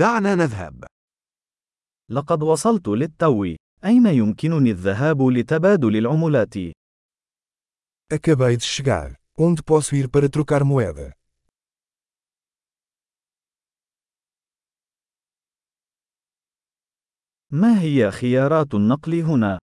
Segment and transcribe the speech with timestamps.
[0.00, 0.84] دعنا نذهب.
[2.10, 3.44] لقد وصلت للتو.
[3.84, 6.54] أين يمكنني الذهاب لتبادل العملات؟
[8.12, 9.14] Acabei de chegar.
[9.38, 11.12] Onde posso ir para trocar moeda?
[17.50, 19.58] ما هي خيارات النقل هنا؟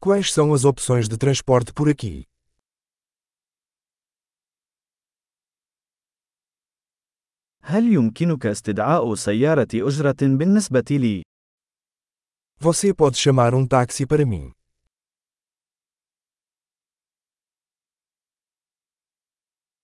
[0.00, 2.24] Quais são as opções de transporte por aqui?
[7.66, 11.22] هل يمكنك استدعاء سيارة أجرة بالنسبة لي؟
[12.60, 14.52] Você pode chamar um táxi para mim.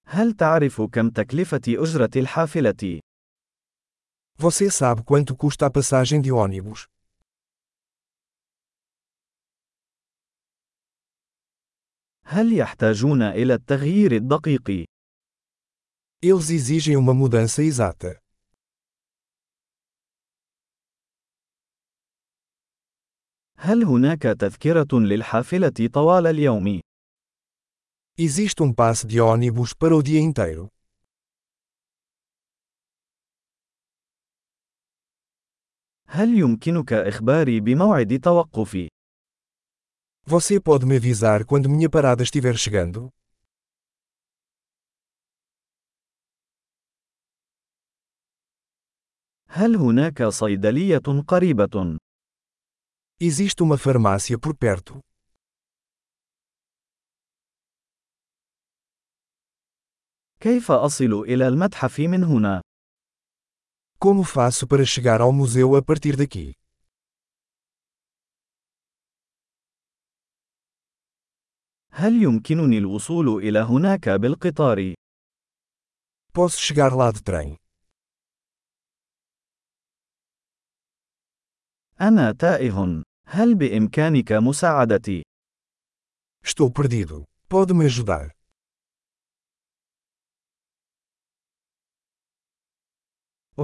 [0.06, 3.00] هل تعرف كم تكلفة أجرة الحافلة؟
[4.38, 6.86] Você sabe quanto custa a passagem de ônibus?
[12.24, 14.86] هل يحتاجون إلى التغيير الدقيق؟
[16.21, 18.19] Eles exigem uma mudança exata.
[23.57, 26.81] هل هناك تذكرة للحافلة طوال اليوم؟
[28.17, 30.69] Existe um passe de ônibus para o dia inteiro.
[36.07, 38.87] هل يمكنك إخباري بموعد توقفي؟
[40.27, 43.09] Você pode me avisar quando minha parada estiver chegando?
[49.52, 51.98] هل هناك صيدلية قريبة؟
[53.22, 55.00] Existe uma farmácia por perto.
[60.40, 62.60] كيف أصل إلى المتحف من هنا؟
[63.98, 66.54] Como faço para chegar ao museu a partir daqui?
[71.92, 74.94] هل يمكنني الوصول إلى هناك بالقطار؟
[76.32, 77.56] Posso chegar lá de trem.
[82.00, 83.02] أنا تائه.
[83.26, 85.22] هل بإمكانك مساعدتي؟
[86.46, 87.24] Estou perdido.
[87.48, 88.30] Pode me ajudar?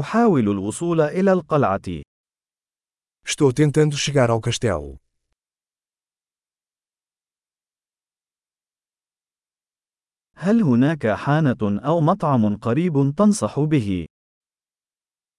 [0.00, 2.02] أحاول الوصول إلى القلعة.
[3.28, 4.98] Estou tentando chegar ao castelo.
[10.36, 14.06] هل هناك حانة أو مطعم قريب تنصح به؟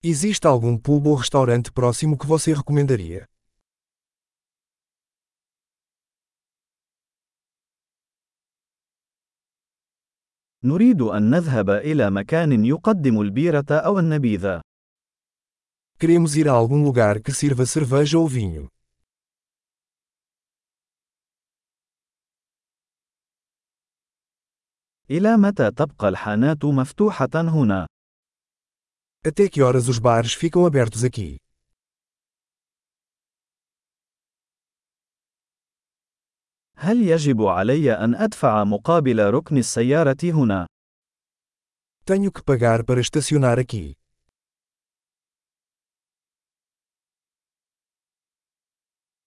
[0.10, 3.28] Existe algum pub ou restaurante próximo que você recomendaria?
[10.64, 14.62] نريد أن نذهب إلى مكان يقدم البيرة أو النبيذ.
[16.00, 18.70] Queremos ir a algum lugar que sirva cerveja ou vinho.
[25.12, 27.88] إلى متى تبقى الحانات مفتوحة هنا؟
[29.26, 31.38] Até que horas os bares ficam abertos aqui?
[36.80, 40.68] هل يجب علي أن أدفع مقابل ركن السيارة هنا؟
[42.06, 43.96] Tenho que pagar para estacionar aqui.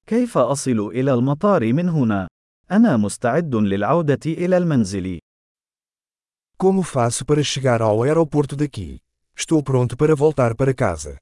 [0.07, 2.29] كيف أصل إلى المطار من هنا؟
[2.71, 5.19] أنا مستعد للعودة إلى المنزل.
[6.57, 9.01] Como faço para chegar ao aeroporto daqui?
[9.37, 11.19] Estou pronto para voltar para casa.